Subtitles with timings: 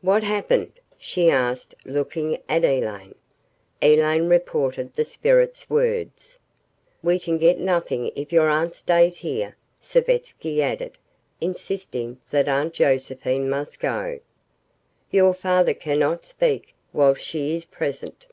[0.00, 3.14] "What happened?" she asked, looking at Elaine.
[3.82, 6.38] Elaine reported the spirit's words.
[7.02, 10.96] "We can get nothing if your Aunt stays here," Savetsky added,
[11.42, 14.20] insisting that Aunt Josephine must go.
[15.10, 18.24] "Your father cannot speak while she is present."